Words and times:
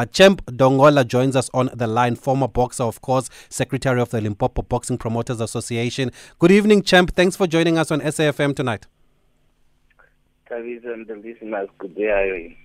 But 0.00 0.12
Champ 0.12 0.42
Dongola 0.46 1.06
joins 1.06 1.36
us 1.36 1.50
on 1.52 1.68
the 1.74 1.86
line, 1.86 2.16
former 2.16 2.48
boxer, 2.48 2.84
of 2.84 3.02
course, 3.02 3.28
secretary 3.50 4.00
of 4.00 4.08
the 4.08 4.22
Limpopo 4.22 4.62
Boxing 4.62 4.96
Promoters 4.96 5.42
Association. 5.42 6.10
Good 6.38 6.50
evening, 6.50 6.84
Champ. 6.84 7.14
Thanks 7.14 7.36
for 7.36 7.46
joining 7.46 7.76
us 7.76 7.90
on 7.90 8.00
SAFM 8.00 8.56
tonight. 8.56 8.86
And 10.48 11.06
the 11.06 11.20
listeners, 11.22 11.68
good 11.76 11.94
day. 11.94 12.56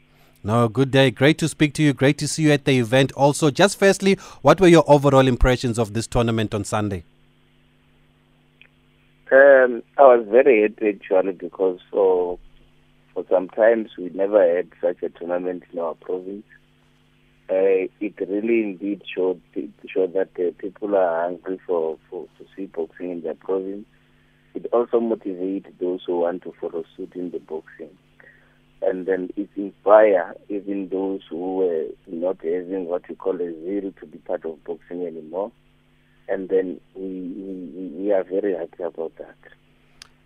No, 0.46 0.70
good 0.70 0.92
day. 0.92 1.12
Great 1.12 1.38
to 1.40 1.50
speak 1.50 1.74
to 1.74 1.84
you. 1.84 1.92
Great 1.92 2.18
to 2.20 2.28
see 2.30 2.44
you 2.44 2.54
at 2.54 2.64
the 2.64 2.80
event. 2.80 3.12
Also, 3.18 3.52
just 3.52 3.78
firstly, 3.78 4.14
what 4.42 4.62
were 4.62 4.70
your 4.70 4.86
overall 4.88 5.28
impressions 5.28 5.78
of 5.78 5.94
this 5.94 6.08
tournament 6.08 6.54
on 6.54 6.64
Sunday? 6.64 7.04
Um, 9.30 9.84
I 9.98 10.04
was 10.04 10.26
very 10.32 10.62
happy 10.62 10.88
actually 10.88 11.34
because 11.34 11.82
for 11.92 12.40
for 13.14 13.26
some 13.30 13.50
times 13.50 13.90
we 13.98 14.10
never 14.12 14.56
had 14.56 14.70
such 14.80 15.04
a 15.04 15.10
tournament 15.10 15.64
in 15.74 15.80
our 15.80 15.96
province. 15.96 16.46
Uh, 17.48 17.88
it 18.00 18.16
really 18.28 18.64
indeed 18.64 19.02
showed 19.16 19.40
showed 19.88 20.14
that 20.14 20.30
uh, 20.40 20.52
people 20.58 20.96
are 20.96 21.24
hungry 21.24 21.60
for, 21.68 21.98
for 22.10 22.26
to 22.40 22.46
see 22.56 22.66
boxing 22.66 23.12
in 23.12 23.22
their 23.22 23.36
province. 23.36 23.86
It 24.56 24.66
also 24.74 25.00
motivates 25.00 25.68
those 25.80 26.02
who 26.08 26.22
want 26.22 26.44
to 26.44 26.54
follow 26.60 26.84
suit 26.96 27.14
in 27.16 27.32
the 27.32 27.40
boxing 27.40 27.90
and 28.86 29.06
then 29.08 29.30
it 29.36 29.50
inspire 29.56 30.36
even 30.50 30.90
those 30.90 31.22
who 31.30 31.58
were 31.58 31.86
not 32.08 32.38
having 32.44 32.86
what 32.86 33.08
we 33.10 33.16
call 33.16 33.36
a 33.36 33.52
zeal 33.64 33.92
to 34.00 34.06
be 34.06 34.18
part 34.20 34.46
of 34.46 34.64
boxing 34.64 35.06
anymore. 35.06 35.52
And 36.28 36.50
then 36.50 36.80
we, 36.96 37.02
we, 37.02 37.92
we 37.98 38.12
are 38.12 38.24
very 38.24 38.54
happy 38.56 38.84
about 38.84 39.14
that. 39.18 39.36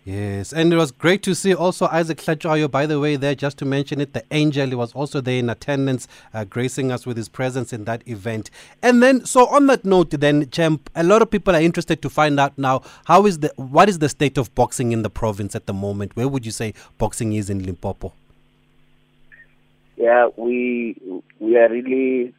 Yes, 0.09 0.51
and 0.51 0.73
it 0.73 0.75
was 0.75 0.91
great 0.91 1.21
to 1.21 1.35
see 1.35 1.53
also 1.53 1.85
Isaac 1.85 2.17
Hlatshwayo, 2.17 2.71
by 2.71 2.87
the 2.87 2.99
way, 2.99 3.15
there, 3.15 3.35
just 3.35 3.59
to 3.59 3.65
mention 3.65 4.01
it, 4.01 4.13
the 4.13 4.23
angel, 4.31 4.75
was 4.75 4.91
also 4.93 5.21
there 5.21 5.37
in 5.37 5.51
attendance, 5.51 6.07
uh, 6.33 6.45
gracing 6.45 6.91
us 6.91 7.05
with 7.05 7.15
his 7.15 7.29
presence 7.29 7.71
in 7.71 7.83
that 7.83 8.01
event. 8.07 8.49
And 8.81 9.03
then, 9.03 9.23
so 9.23 9.45
on 9.45 9.67
that 9.67 9.85
note, 9.85 10.09
then, 10.09 10.49
Champ, 10.49 10.89
a 10.95 11.03
lot 11.03 11.21
of 11.21 11.29
people 11.29 11.55
are 11.55 11.61
interested 11.61 12.01
to 12.01 12.09
find 12.09 12.39
out 12.39 12.57
now, 12.57 12.81
how 13.05 13.27
is 13.27 13.37
the, 13.37 13.53
what 13.55 13.87
is 13.87 13.99
the 13.99 14.09
state 14.09 14.39
of 14.39 14.55
boxing 14.55 14.93
in 14.93 15.03
the 15.03 15.11
province 15.11 15.55
at 15.55 15.67
the 15.67 15.73
moment? 15.73 16.15
Where 16.15 16.27
would 16.27 16.43
you 16.43 16.51
say 16.51 16.73
boxing 16.97 17.33
is 17.33 17.51
in 17.51 17.63
Limpopo? 17.63 18.11
Yeah, 19.95 20.29
we 20.37 21.21
we 21.37 21.55
are 21.55 21.69
really 21.69 22.33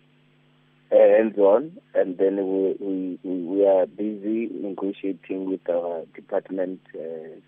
uh, 0.91 0.97
hands-on, 0.97 1.79
and 1.95 2.19
then 2.19 2.37
we, 2.37 2.77
we 2.81 3.19
we 3.23 3.65
are 3.65 3.87
busy 3.87 4.49
negotiating 4.53 5.49
with 5.49 5.71
our 5.71 6.05
department 6.17 6.81
uh, 6.97 7.39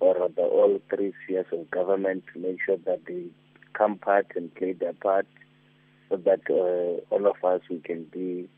or 0.00 0.28
the 0.34 0.42
all 0.42 0.80
three 0.88 1.12
spheres 1.24 1.46
of 1.52 1.70
government 1.70 2.24
to 2.32 2.40
make 2.40 2.58
sure 2.64 2.78
that 2.86 3.04
they 3.06 3.26
come 3.74 3.98
part 3.98 4.26
and 4.34 4.54
play 4.54 4.72
their 4.72 4.94
part, 4.94 5.26
so 6.08 6.16
that 6.16 6.40
uh, 6.50 7.14
all 7.14 7.26
of 7.26 7.44
us 7.44 7.60
we 7.70 7.78
can 7.78 8.04
be 8.04 8.48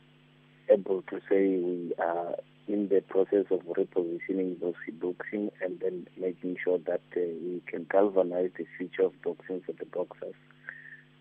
able 0.70 1.03
to 1.03 1.20
say 1.29 1.59
we 1.59 1.93
are 1.98 2.37
in 2.69 2.89
the 2.89 3.03
process 3.09 3.45
of 3.51 3.61
repositioning 3.61 4.59
boxing, 4.61 4.95
boxing 5.01 5.51
and 5.61 5.81
then 5.81 6.07
making 6.19 6.57
sure 6.63 6.79
that 6.79 7.03
uh, 7.17 7.20
we 7.20 7.61
can 7.67 7.87
galvanize 7.91 8.51
the 8.57 8.65
future 8.79 9.03
of 9.03 9.13
boxing 9.23 9.61
for 9.67 9.73
the 9.73 9.85
boxers. 9.87 10.35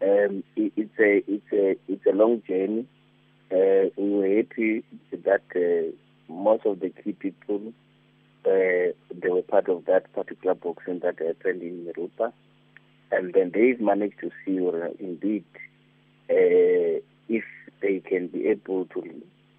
Um, 0.01 0.43
it, 0.55 0.71
it's 0.75 0.99
a 0.99 1.23
it's 1.31 1.51
a 1.51 1.91
it's 1.91 2.05
a 2.05 2.15
long 2.15 2.41
journey. 2.47 2.87
Uh, 3.51 3.89
we 3.97 4.09
were 4.09 4.35
happy 4.37 4.83
that 5.11 5.41
uh, 5.55 5.91
most 6.31 6.65
of 6.65 6.79
the 6.79 6.89
key 6.89 7.11
people 7.11 7.73
uh, 8.45 8.91
they 9.13 9.29
were 9.29 9.43
part 9.43 9.69
of 9.69 9.85
that 9.85 10.11
particular 10.13 10.55
boxing 10.55 10.99
that 10.99 11.19
happened 11.19 11.61
in 11.61 11.85
Europa, 11.85 12.33
and 13.11 13.33
then 13.33 13.51
they've 13.53 13.79
managed 13.79 14.19
to 14.19 14.31
see 14.43 14.59
uh, 14.59 14.89
indeed 14.99 15.45
uh, 16.29 16.99
if 17.29 17.43
they 17.81 17.99
can 17.99 18.27
be 18.27 18.47
able 18.47 18.85
to 18.85 19.03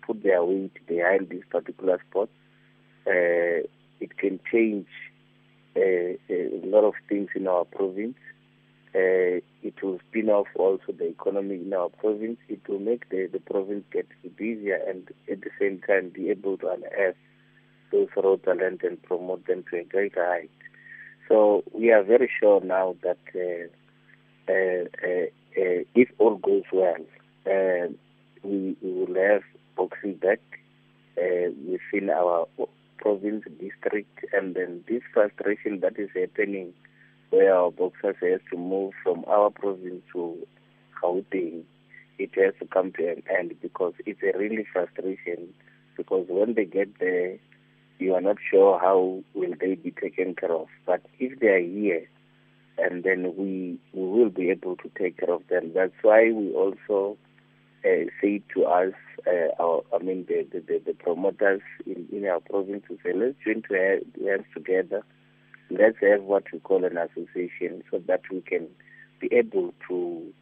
put 0.04 0.22
their 0.22 0.42
weight 0.42 0.74
behind 0.86 1.28
this 1.28 1.44
particular 1.50 2.00
sport, 2.08 2.30
uh, 3.06 3.62
it 4.00 4.16
can 4.18 4.40
change 4.50 4.86
uh, 5.76 6.16
a 6.28 6.60
lot 6.64 6.84
of 6.84 6.94
things 7.08 7.28
in 7.36 7.46
our 7.46 7.64
province. 7.64 8.16
It 8.94 9.80
will 9.80 10.00
spin 10.10 10.28
off 10.28 10.48
also 10.56 10.92
the 10.92 11.06
economy 11.06 11.54
in 11.54 11.72
our 11.72 11.88
province. 11.88 12.38
It 12.48 12.68
will 12.68 12.80
make 12.80 13.08
the, 13.10 13.28
the 13.32 13.38
province 13.38 13.84
get 13.92 14.06
busier 14.36 14.80
and 14.88 15.08
at 15.30 15.40
the 15.40 15.50
same 15.58 15.80
time 15.86 16.10
be 16.10 16.30
able 16.30 16.58
to 16.58 16.68
unearth 16.68 17.16
those 17.92 18.08
raw 18.16 18.36
talent 18.36 18.82
and 18.82 19.02
promote 19.02 19.46
them 19.46 19.64
to 19.70 19.78
a 19.78 19.84
greater 19.84 20.26
height. 20.26 20.50
So 21.28 21.62
we 21.72 21.92
are 21.92 22.02
very 22.02 22.30
sure 22.40 22.60
now 22.60 22.96
that 23.02 23.18
uh, 23.34 24.52
uh, 24.52 24.84
uh, 25.06 25.26
uh 25.60 25.84
if 25.94 26.08
all 26.18 26.36
goes 26.36 26.64
well, 26.72 26.96
uh, 27.46 27.88
we, 28.42 28.76
we, 28.82 28.92
will 28.92 29.14
have 29.14 29.42
boxing 29.76 30.14
back 30.14 30.40
within 31.16 32.10
our 32.10 32.46
province 32.98 33.44
district 33.60 34.24
and 34.32 34.54
then 34.54 34.84
this 34.88 35.02
frustration 35.12 35.80
that 35.80 35.98
is 35.98 36.08
happening 36.14 36.72
where 37.30 37.54
our 37.54 37.70
boxers 37.70 38.16
have 38.20 38.40
to 38.50 38.56
move 38.56 38.92
from 39.02 39.24
our 39.26 39.50
province 39.50 40.02
to 40.12 40.36
Gauteng, 41.02 41.62
it 42.18 42.30
has 42.36 42.54
to 42.60 42.66
come 42.66 42.92
to 42.92 43.08
an 43.08 43.22
end 43.38 43.54
because 43.60 43.94
it's 44.06 44.20
a 44.22 44.38
really 44.38 44.66
frustration. 44.72 45.48
Because 45.96 46.26
when 46.28 46.54
they 46.54 46.64
get 46.64 46.98
there, 47.00 47.38
you 48.02 48.14
are 48.14 48.20
not 48.20 48.36
sure 48.50 48.78
how 48.78 49.22
will 49.34 49.54
they 49.60 49.74
be 49.74 49.90
taken 49.90 50.34
care 50.34 50.52
of. 50.52 50.68
But 50.86 51.02
if 51.18 51.38
they 51.40 51.48
are 51.48 51.60
here, 51.60 52.08
and 52.78 53.04
then 53.04 53.34
we 53.36 53.78
we 53.92 54.08
will 54.08 54.30
be 54.30 54.50
able 54.50 54.76
to 54.76 54.90
take 54.98 55.18
care 55.18 55.32
of 55.34 55.42
them. 55.48 55.72
That's 55.74 55.92
why 56.02 56.30
we 56.32 56.52
also 56.52 57.16
uh, 57.84 58.06
say 58.20 58.42
to 58.54 58.64
us, 58.64 58.92
uh, 59.26 59.62
our, 59.62 59.82
I 59.94 60.02
mean 60.02 60.26
the, 60.28 60.46
the, 60.52 60.80
the 60.84 60.94
promoters 60.94 61.62
in, 61.86 62.06
in 62.12 62.26
our 62.26 62.40
province 62.40 62.84
to 62.88 62.98
say, 63.04 63.12
let's 63.14 63.36
join 63.44 63.62
hands 63.70 64.46
together 64.54 65.04
let's 65.78 65.96
have 66.02 66.22
what 66.22 66.44
we 66.52 66.58
call 66.60 66.84
an 66.84 66.98
association 66.98 67.82
so 67.90 67.98
that 68.06 68.20
we 68.30 68.40
can 68.42 68.68
be 69.20 69.28
able 69.32 69.72
to 69.88 70.32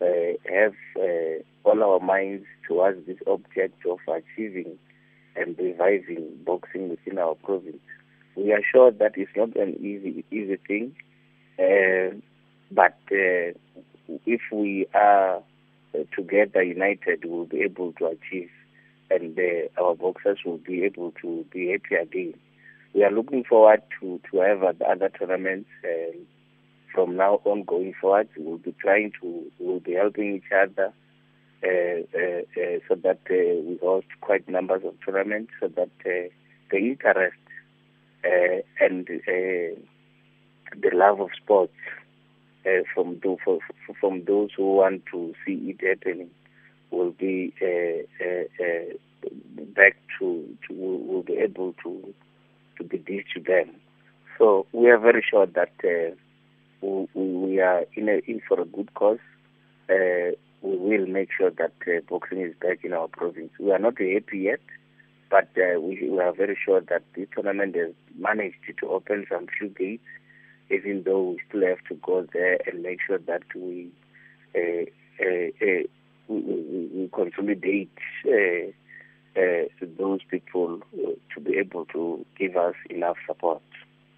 uh, 0.00 0.36
have 0.52 0.74
uh, 0.96 1.42
all 1.64 1.82
our 1.82 2.00
minds 2.00 2.44
towards 2.68 3.04
this 3.06 3.16
object 3.26 3.84
of 3.86 3.98
achieving 4.08 4.78
and 5.36 5.56
reviving 5.58 6.28
boxing 6.44 6.88
within 6.88 7.18
our 7.18 7.34
province. 7.34 7.78
We 8.36 8.52
are 8.52 8.62
sure 8.72 8.90
that 8.90 9.12
it's 9.16 9.30
not 9.36 9.56
an 9.56 9.76
easy 9.80 10.24
easy 10.30 10.56
thing, 10.68 10.94
uh, 11.58 12.16
but 12.70 12.98
uh, 13.10 13.52
if 14.26 14.40
we 14.52 14.86
are 14.94 15.36
uh, 15.94 15.98
together 16.14 16.62
united, 16.62 17.24
we'll 17.24 17.46
be 17.46 17.62
able 17.62 17.92
to 17.94 18.06
achieve, 18.06 18.50
and 19.10 19.38
uh, 19.38 19.82
our 19.82 19.94
boxers 19.94 20.38
will 20.44 20.58
be 20.58 20.84
able 20.84 21.12
to 21.22 21.44
be 21.52 21.70
happy 21.70 21.94
again 21.94 22.34
we 22.96 23.04
are 23.04 23.10
looking 23.10 23.44
forward 23.44 23.82
to, 24.00 24.18
to 24.30 24.38
have 24.40 24.62
other 24.62 25.10
tournaments 25.10 25.68
um, 25.84 26.26
from 26.94 27.14
now 27.14 27.42
on 27.44 27.62
going 27.64 27.92
forward. 28.00 28.26
We'll 28.38 28.56
be 28.56 28.74
trying 28.80 29.12
to, 29.20 29.44
we'll 29.58 29.80
be 29.80 29.92
helping 29.92 30.36
each 30.36 30.50
other 30.50 30.86
uh, 30.86 30.88
uh, 30.88 30.92
uh, 30.92 31.05
so 31.62 32.94
that 32.94 33.20
uh, 33.30 33.60
we 33.66 33.78
host 33.82 34.06
quite 34.20 34.48
numbers 34.48 34.82
of 34.84 34.94
tournaments 35.04 35.52
so 35.60 35.68
that 35.68 35.90
uh, 36.04 36.28
the 36.70 36.76
interest 36.76 37.36
uh, 38.24 38.60
and 38.80 39.06
the 39.06 39.76
love 40.92 41.20
of 41.20 41.30
sports 41.42 41.72
from, 42.94 43.16
do, 43.20 43.36
for, 43.44 43.58
from 44.00 44.24
those 44.24 44.50
who 44.56 44.76
want 44.76 45.02
to 45.12 45.32
see 45.44 45.76
it 45.78 45.80
happening 45.86 46.28
will 46.90 47.12
be 47.12 47.52
back 49.74 49.96
to, 50.18 50.56
to 50.66 50.74
will 50.74 51.22
be 51.22 51.34
able 51.34 51.74
to 51.82 52.14
to 52.76 52.84
be 52.84 52.98
due 52.98 53.22
to 53.34 53.40
them. 53.40 53.74
So 54.38 54.66
we 54.72 54.88
are 54.90 54.98
very 54.98 55.24
sure 55.28 55.46
that 55.46 55.72
uh, 55.82 56.14
we, 56.82 57.08
we, 57.14 57.60
are 57.60 57.84
in, 57.94 58.08
a, 58.08 58.20
in 58.26 58.40
for 58.46 58.60
a 58.60 58.64
good 58.64 58.92
cause. 58.94 59.18
Uh, 59.88 60.32
we 60.62 60.76
will 60.98 61.06
make 61.06 61.28
sure 61.36 61.50
that 61.50 61.72
uh, 61.86 62.00
boxing 62.08 62.40
is 62.40 62.54
back 62.60 62.84
in 62.84 62.92
our 62.92 63.08
province. 63.08 63.50
We 63.58 63.70
are 63.72 63.78
not 63.78 63.98
happy 63.98 64.38
yet, 64.38 64.60
but 65.30 65.48
uh, 65.56 65.80
we, 65.80 66.08
we, 66.10 66.18
are 66.20 66.32
very 66.32 66.56
sure 66.62 66.80
that 66.80 67.02
the 67.14 67.26
tournament 67.34 67.76
has 67.76 67.92
managed 68.18 68.56
to 68.80 68.88
open 68.88 69.26
some 69.30 69.46
few 69.58 69.68
gates, 69.68 70.04
even 70.70 71.02
though 71.04 71.30
we 71.30 71.38
still 71.48 71.66
have 71.66 71.82
to 71.88 71.94
go 71.94 72.26
there 72.32 72.58
and 72.66 72.82
make 72.82 72.98
sure 73.06 73.18
that 73.18 73.42
we 73.54 73.90
uh, 74.54 74.84
uh, 75.20 75.82
we, 76.28 76.40
we, 76.40 76.90
we, 76.94 77.10
consolidate 77.12 77.90
uh, 78.26 79.64
those 79.98 80.20
people 80.30 80.80
uh, 80.94 81.10
to 81.34 81.40
be 81.40 81.56
able 81.58 81.84
to 81.86 82.24
give 82.38 82.56
us 82.56 82.74
enough 82.90 83.16
support. 83.26 83.62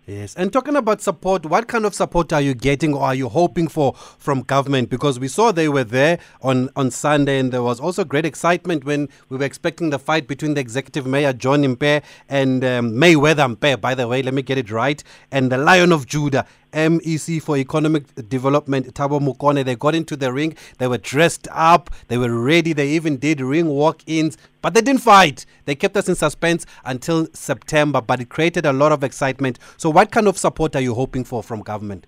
Yes, 0.08 0.34
and 0.36 0.50
talking 0.50 0.74
about 0.74 1.02
support, 1.02 1.44
what 1.44 1.68
kind 1.68 1.84
of 1.84 1.94
support 1.94 2.32
are 2.32 2.40
you 2.40 2.54
getting 2.54 2.94
or 2.94 3.02
are 3.02 3.14
you 3.14 3.28
hoping 3.28 3.68
for 3.68 3.92
from 3.92 4.40
government? 4.40 4.88
Because 4.88 5.20
we 5.20 5.28
saw 5.28 5.52
they 5.52 5.68
were 5.68 5.84
there 5.84 6.18
on, 6.40 6.70
on 6.76 6.90
Sunday, 6.90 7.38
and 7.38 7.52
there 7.52 7.62
was 7.62 7.78
also 7.78 8.04
great 8.04 8.24
excitement 8.24 8.84
when 8.84 9.10
we 9.28 9.36
were 9.36 9.44
expecting 9.44 9.90
the 9.90 9.98
fight 9.98 10.26
between 10.26 10.54
the 10.54 10.62
executive 10.62 11.06
mayor 11.06 11.34
John 11.34 11.62
Mpe 11.62 12.02
and 12.26 12.64
um, 12.64 12.92
Mayweather 12.92 13.54
Mpe. 13.54 13.82
By 13.82 13.94
the 13.94 14.08
way, 14.08 14.22
let 14.22 14.32
me 14.32 14.40
get 14.40 14.56
it 14.56 14.70
right, 14.70 15.04
and 15.30 15.52
the 15.52 15.58
Lion 15.58 15.92
of 15.92 16.06
Judah. 16.06 16.46
MEC 16.72 17.42
for 17.42 17.56
Economic 17.56 18.04
Development, 18.28 18.86
Thabo 18.94 19.20
Mokone. 19.20 19.64
They 19.64 19.76
got 19.76 19.94
into 19.94 20.16
the 20.16 20.32
ring. 20.32 20.56
They 20.78 20.86
were 20.86 20.98
dressed 20.98 21.48
up. 21.50 21.90
They 22.08 22.18
were 22.18 22.32
ready. 22.40 22.72
They 22.72 22.88
even 22.90 23.16
did 23.16 23.40
ring 23.40 23.66
walk-ins, 23.66 24.36
but 24.62 24.74
they 24.74 24.80
didn't 24.80 25.02
fight. 25.02 25.46
They 25.64 25.74
kept 25.74 25.96
us 25.96 26.08
in 26.08 26.14
suspense 26.14 26.66
until 26.84 27.26
September, 27.32 28.00
but 28.00 28.20
it 28.20 28.28
created 28.28 28.66
a 28.66 28.72
lot 28.72 28.92
of 28.92 29.04
excitement. 29.04 29.58
So, 29.76 29.90
what 29.90 30.10
kind 30.10 30.28
of 30.28 30.38
support 30.38 30.76
are 30.76 30.82
you 30.82 30.94
hoping 30.94 31.24
for 31.24 31.42
from 31.42 31.60
government? 31.62 32.06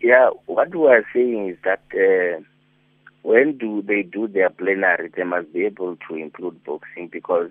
Yeah, 0.00 0.30
what 0.46 0.74
we 0.74 0.86
are 0.86 1.04
saying 1.12 1.48
is 1.48 1.56
that 1.64 1.82
uh, 1.92 2.40
when 3.22 3.58
do 3.58 3.82
they 3.82 4.02
do 4.02 4.28
their 4.28 4.50
plenary, 4.50 5.10
they 5.16 5.24
must 5.24 5.52
be 5.52 5.64
able 5.64 5.96
to 6.08 6.14
include 6.14 6.62
boxing 6.64 7.08
because 7.08 7.50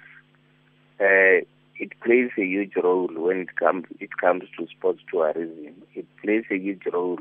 uh, 0.99 1.41
it 1.79 1.91
plays 2.03 2.29
a 2.37 2.43
huge 2.45 2.73
role 2.81 3.09
when 3.15 3.37
it 3.37 3.55
comes 3.55 3.85
it 3.99 4.09
comes 4.19 4.43
to 4.57 4.67
sports 4.67 5.01
tourism. 5.11 5.75
It 5.93 6.05
plays 6.23 6.43
a 6.51 6.57
huge 6.57 6.83
role 6.91 7.19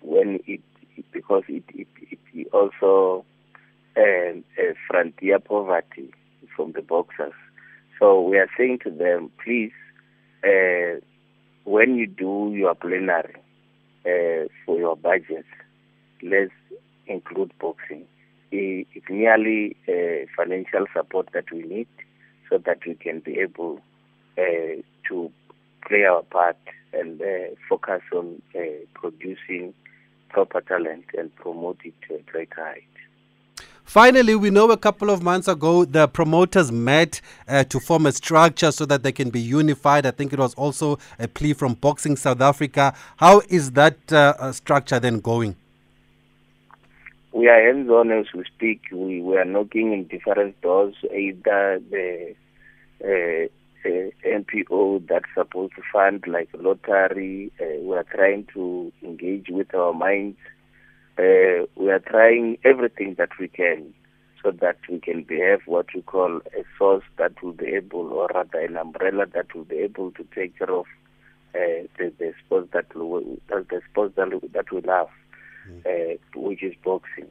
when 0.00 0.40
it, 0.46 0.60
it 0.96 1.04
because 1.12 1.42
it 1.48 1.64
it, 1.74 1.88
it 2.34 2.48
also 2.52 3.24
um, 3.96 4.44
uh, 4.58 4.72
frontier 4.88 5.38
poverty 5.38 6.12
from 6.54 6.72
the 6.72 6.82
boxers. 6.82 7.32
So 7.98 8.20
we 8.20 8.38
are 8.38 8.48
saying 8.56 8.80
to 8.84 8.90
them, 8.90 9.30
please, 9.42 9.72
uh, 10.44 11.00
when 11.64 11.96
you 11.96 12.06
do 12.06 12.52
your 12.54 12.74
plenary 12.74 13.36
uh, 14.04 14.48
for 14.64 14.78
your 14.78 14.96
budget, 14.96 15.46
let's 16.22 16.52
include 17.06 17.52
boxing. 17.58 18.04
It, 18.52 18.86
it's 18.94 19.06
merely 19.10 19.76
uh, 19.88 20.26
financial 20.36 20.86
support 20.94 21.28
that 21.34 21.44
we 21.52 21.62
need 21.62 21.88
so 22.48 22.58
that 22.58 22.78
we 22.86 22.94
can 22.94 23.20
be 23.20 23.38
able 23.38 23.80
uh, 24.38 24.82
to 25.08 25.30
play 25.86 26.04
our 26.04 26.22
part 26.22 26.56
and 26.92 27.20
uh, 27.20 27.54
focus 27.68 28.02
on 28.12 28.40
uh, 28.54 28.60
producing 28.94 29.74
proper 30.30 30.60
talent 30.60 31.04
and 31.16 31.34
promote 31.36 31.78
it 31.84 31.94
to 32.08 32.16
a 32.16 32.22
greater 32.22 32.64
height. 32.64 32.82
Finally, 33.84 34.34
we 34.34 34.50
know 34.50 34.68
a 34.72 34.76
couple 34.76 35.10
of 35.10 35.22
months 35.22 35.46
ago 35.46 35.84
the 35.84 36.08
promoters 36.08 36.72
met 36.72 37.20
uh, 37.46 37.62
to 37.64 37.78
form 37.78 38.06
a 38.06 38.12
structure 38.12 38.72
so 38.72 38.84
that 38.84 39.04
they 39.04 39.12
can 39.12 39.30
be 39.30 39.40
unified. 39.40 40.04
I 40.04 40.10
think 40.10 40.32
it 40.32 40.40
was 40.40 40.54
also 40.54 40.98
a 41.20 41.28
plea 41.28 41.52
from 41.52 41.74
Boxing 41.74 42.16
South 42.16 42.40
Africa. 42.40 42.94
How 43.16 43.42
is 43.48 43.70
that 43.72 43.96
uh, 44.12 44.34
uh 44.38 44.52
structure 44.52 44.98
then 44.98 45.20
going? 45.20 45.54
We 47.36 47.48
are 47.48 47.62
hands 47.66 47.90
on 47.90 48.10
as 48.10 48.26
we 48.34 48.44
speak. 48.44 48.80
We, 48.90 49.20
we 49.20 49.36
are 49.36 49.44
knocking 49.44 49.92
in 49.92 50.04
different 50.04 50.58
doors, 50.62 50.94
either 51.14 51.80
the 51.90 52.34
uh, 53.04 53.44
uh, 53.86 54.10
NPO 54.26 55.06
that's 55.06 55.28
supposed 55.34 55.74
to 55.76 55.82
fund 55.92 56.24
like 56.26 56.48
lottery. 56.58 57.52
Uh, 57.60 57.82
we 57.82 57.94
are 57.94 58.04
trying 58.10 58.46
to 58.54 58.90
engage 59.02 59.48
with 59.50 59.74
our 59.74 59.92
minds. 59.92 60.38
Uh, 61.18 61.68
we 61.76 61.90
are 61.90 62.02
trying 62.06 62.56
everything 62.64 63.16
that 63.18 63.30
we 63.38 63.48
can 63.48 63.92
so 64.42 64.50
that 64.50 64.78
we 64.88 64.98
can 64.98 65.22
behave 65.22 65.60
what 65.66 65.86
we 65.94 66.00
call 66.00 66.38
a 66.58 66.64
source 66.78 67.04
that 67.18 67.42
will 67.42 67.52
be 67.52 67.66
able, 67.66 68.12
or 68.14 68.28
rather 68.34 68.60
an 68.60 68.78
umbrella 68.78 69.26
that 69.34 69.54
will 69.54 69.64
be 69.64 69.76
able 69.76 70.10
to 70.12 70.26
take 70.34 70.58
care 70.58 70.70
of 70.70 70.86
uh, 71.54 71.84
the, 71.98 72.10
the 72.18 72.32
sports 72.46 72.68
that 72.72 72.86
we, 72.96 73.38
the 73.48 73.80
sports 73.90 74.14
that, 74.16 74.28
that 74.54 74.72
we 74.72 74.80
love 74.80 75.08
uh, 75.84 76.16
which 76.34 76.62
is 76.62 76.74
boxing. 76.84 77.30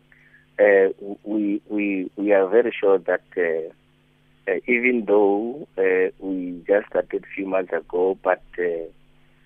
Uh, 0.59 0.89
we 1.23 1.61
we 1.69 2.09
we 2.15 2.31
are 2.31 2.47
very 2.47 2.73
sure 2.79 2.97
that 2.97 3.23
uh, 3.37 4.51
uh, 4.51 4.59
even 4.67 5.05
though 5.05 5.67
uh, 5.77 6.11
we 6.19 6.63
just 6.67 6.87
started 6.87 7.23
a 7.23 7.35
few 7.35 7.47
months 7.47 7.73
ago, 7.73 8.17
but 8.23 8.41
uh, 8.57 8.63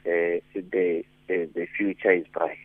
uh, 0.05 0.39
the, 0.53 1.03
the 1.27 1.49
the 1.55 1.67
future 1.77 2.11
is 2.11 2.25
bright. 2.33 2.57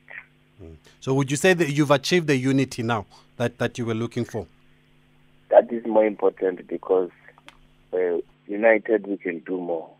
Mm. 0.63 0.77
So, 1.01 1.15
would 1.15 1.31
you 1.31 1.37
say 1.37 1.55
that 1.55 1.71
you've 1.71 1.91
achieved 1.91 2.27
the 2.27 2.37
unity 2.37 2.83
now 2.83 3.07
that 3.37 3.59
that 3.59 3.79
you 3.79 3.87
were 3.87 3.95
looking 3.95 4.25
for? 4.25 4.47
That 5.51 5.73
is 5.73 5.85
more 5.87 6.05
important 6.05 6.67
because 6.67 7.11
united 8.47 9.07
we 9.07 9.17
can 9.17 9.39
do 9.41 9.59
more 9.59 9.91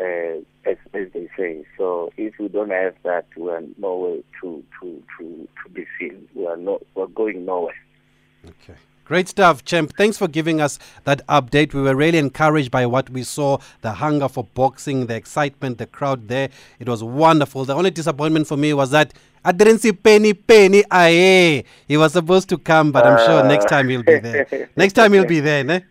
uh, 0.00 0.38
as, 0.68 0.76
as 0.94 1.12
they 1.12 1.28
say. 1.36 1.64
So 1.76 2.12
if 2.16 2.38
we 2.38 2.48
don't 2.48 2.70
have 2.70 2.94
that, 3.04 3.26
we 3.36 3.50
are 3.50 3.62
nowhere 3.78 4.18
to, 4.40 4.64
to, 4.80 5.02
to, 5.18 5.48
to 5.64 5.70
be 5.72 5.86
seen. 5.98 6.28
We 6.34 6.46
are 6.46 6.56
not, 6.56 6.82
we're 6.94 7.06
going 7.06 7.44
nowhere. 7.44 7.74
Okay. 8.46 8.74
Great 9.04 9.26
stuff, 9.26 9.64
Champ. 9.64 9.90
Thanks 9.96 10.18
for 10.18 10.28
giving 10.28 10.60
us 10.60 10.78
that 11.04 11.26
update. 11.28 11.72
We 11.72 11.80
were 11.80 11.96
really 11.96 12.18
encouraged 12.18 12.70
by 12.70 12.84
what 12.84 13.08
we 13.08 13.22
saw 13.22 13.56
the 13.80 13.92
hunger 13.92 14.28
for 14.28 14.44
boxing, 14.44 15.06
the 15.06 15.16
excitement, 15.16 15.78
the 15.78 15.86
crowd 15.86 16.28
there. 16.28 16.50
It 16.78 16.90
was 16.90 17.02
wonderful. 17.02 17.64
The 17.64 17.74
only 17.74 17.90
disappointment 17.90 18.46
for 18.46 18.58
me 18.58 18.74
was 18.74 18.90
that 18.90 19.14
I 19.42 19.52
didn't 19.52 19.78
see 19.78 19.92
Penny 19.92 20.34
Penny 20.34 20.84
Aye. 20.90 21.64
He 21.86 21.96
was 21.96 22.12
supposed 22.12 22.50
to 22.50 22.58
come, 22.58 22.92
but 22.92 23.06
I'm 23.06 23.18
sure 23.24 23.42
next 23.44 23.64
time 23.64 23.88
he'll 23.88 24.02
be 24.02 24.18
there. 24.18 24.68
next 24.76 24.92
time 24.92 25.14
he'll 25.14 25.24
be 25.24 25.40
there, 25.40 25.64
ne? 25.64 25.84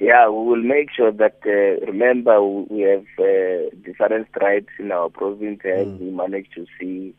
Yeah, 0.00 0.30
we 0.30 0.46
will 0.46 0.62
make 0.62 0.90
sure 0.90 1.12
that, 1.12 1.40
uh, 1.44 1.84
remember, 1.84 2.42
we 2.42 2.80
have 2.80 3.04
uh, 3.18 3.68
different 3.84 4.32
tribes 4.32 4.68
in 4.78 4.90
our 4.92 5.10
province 5.10 5.60
and 5.62 5.98
mm. 5.98 6.00
we 6.00 6.10
managed 6.10 6.54
to 6.54 6.64
see 6.78 7.14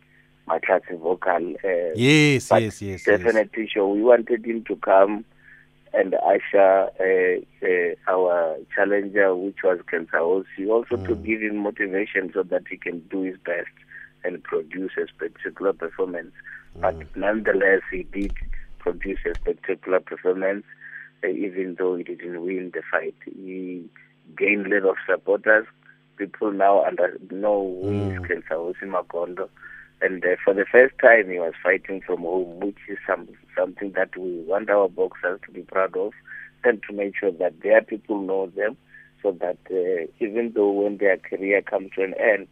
my 0.47 0.57
classic 0.59 0.97
vocal. 0.97 1.53
Uh, 1.63 1.93
yes, 1.93 2.49
yes, 2.51 2.81
yes. 2.81 3.03
Definitely 3.03 3.63
yes. 3.63 3.71
sure. 3.71 3.87
We 3.87 4.01
wanted 4.01 4.43
him 4.43 4.63
to 4.63 4.75
come 4.77 5.23
and 5.93 6.15
usher 6.15 6.89
uh, 6.99 7.65
uh, 7.65 8.11
our 8.11 8.57
challenger, 8.73 9.35
which 9.35 9.57
was 9.63 9.77
Kensaosi, 9.91 10.67
also 10.67 10.95
mm. 10.95 11.07
to 11.07 11.15
give 11.15 11.41
him 11.41 11.57
motivation 11.57 12.31
so 12.33 12.41
that 12.41 12.63
he 12.67 12.77
can 12.77 13.01
do 13.11 13.21
his 13.21 13.37
best 13.45 13.69
and 14.23 14.41
produce 14.43 14.93
a 14.97 15.07
spectacular 15.07 15.73
performance. 15.73 16.31
Mm. 16.79 16.81
But 16.81 17.15
nonetheless, 17.15 17.81
he 17.91 18.07
did 18.11 18.33
produce 18.79 19.19
a 19.29 19.35
spectacular 19.35 19.99
performance 19.99 20.63
even 21.27 21.75
though 21.77 21.95
he 21.95 22.03
didn't 22.03 22.43
win 22.43 22.71
the 22.73 22.81
fight. 22.89 23.15
He 23.25 23.89
gained 24.37 24.71
a 24.71 24.79
lot 24.79 24.91
of 24.91 24.95
supporters. 25.07 25.67
People 26.17 26.51
now 26.51 26.83
under 26.83 27.17
know 27.29 27.79
who 27.81 27.89
mm. 27.89 28.15
is 28.15 28.29
Kensaosi 28.29 28.83
Makondo. 28.83 29.49
And 30.01 30.23
uh, 30.25 30.35
for 30.43 30.53
the 30.53 30.65
first 30.71 30.95
time, 30.99 31.29
he 31.29 31.37
was 31.37 31.53
fighting 31.61 32.01
from 32.01 32.21
home, 32.21 32.59
which 32.59 32.77
is 32.89 32.97
some, 33.05 33.27
something 33.55 33.91
that 33.91 34.15
we 34.17 34.41
want 34.47 34.69
our 34.69 34.89
boxers 34.89 35.39
to 35.45 35.51
be 35.51 35.61
proud 35.61 35.95
of 35.95 36.13
and 36.63 36.81
to 36.87 36.93
make 36.93 37.15
sure 37.17 37.31
that 37.31 37.61
their 37.61 37.81
people 37.81 38.19
know 38.19 38.47
them 38.47 38.77
so 39.21 39.31
that 39.33 39.57
uh, 39.69 40.11
even 40.19 40.53
though 40.55 40.71
when 40.71 40.97
their 40.97 41.17
career 41.17 41.61
comes 41.61 41.91
to 41.95 42.03
an 42.03 42.15
end, 42.19 42.47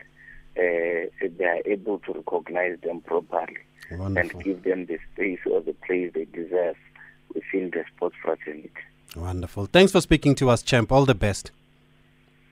uh, 0.58 1.10
they 1.38 1.46
are 1.46 1.62
able 1.66 2.00
to 2.00 2.14
recognize 2.14 2.78
them 2.84 3.02
properly 3.02 3.58
Wonderful. 3.92 4.18
and 4.18 4.44
give 4.44 4.64
them 4.64 4.86
the 4.86 5.00
space 5.14 5.40
or 5.50 5.62
the 5.62 5.74
place 5.86 6.12
they 6.14 6.26
deserve 6.26 6.76
within 7.34 7.72
the 7.72 7.84
sports 7.96 8.16
fraternity. 8.22 8.72
Wonderful. 9.16 9.66
Thanks 9.66 9.92
for 9.92 10.02
speaking 10.02 10.36
to 10.36 10.50
us, 10.50 10.62
Champ. 10.62 10.92
All 10.92 11.06
the 11.06 11.16
best. 11.16 11.52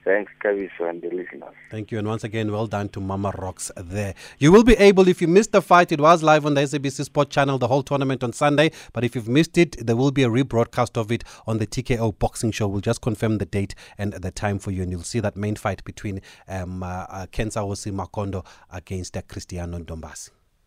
Thanks, 0.07 0.31
Kaviso, 0.41 0.89
and 0.89 1.01
the 1.01 1.09
listeners. 1.09 1.53
Thank 1.69 1.91
you. 1.91 1.99
And 1.99 2.07
once 2.07 2.23
again, 2.23 2.49
well 2.49 2.65
done 2.65 2.87
to 2.89 3.01
Mama 3.01 3.33
Rocks 3.37 3.73
there. 3.75 4.15
You 4.39 4.53
will 4.53 4.63
be 4.63 4.75
able, 4.75 5.09
if 5.09 5.21
you 5.21 5.27
missed 5.27 5.51
the 5.51 5.61
fight, 5.61 5.91
it 5.91 5.99
was 5.99 6.23
live 6.23 6.45
on 6.45 6.53
the 6.53 6.61
SABC 6.61 7.03
Sport 7.03 7.29
channel, 7.29 7.57
the 7.57 7.67
whole 7.67 7.83
tournament 7.83 8.23
on 8.23 8.31
Sunday. 8.31 8.71
But 8.93 9.03
if 9.03 9.15
you've 9.15 9.27
missed 9.27 9.57
it, 9.57 9.85
there 9.85 9.97
will 9.97 10.11
be 10.11 10.23
a 10.23 10.29
rebroadcast 10.29 10.95
of 10.95 11.11
it 11.11 11.25
on 11.45 11.57
the 11.57 11.67
TKO 11.67 12.17
boxing 12.17 12.51
show. 12.51 12.69
We'll 12.69 12.79
just 12.79 13.01
confirm 13.01 13.37
the 13.39 13.45
date 13.45 13.75
and 13.97 14.13
the 14.13 14.31
time 14.31 14.59
for 14.59 14.71
you. 14.71 14.83
And 14.83 14.91
you'll 14.93 15.03
see 15.03 15.19
that 15.19 15.35
main 15.35 15.57
fight 15.57 15.83
between 15.83 16.21
um, 16.47 16.83
uh, 16.83 17.05
uh, 17.09 17.25
Kensaosi 17.25 17.91
Makondo 17.91 18.45
against 18.71 19.17
uh, 19.17 19.23
Cristiano 19.27 19.77
Ndombasi. 19.77 20.29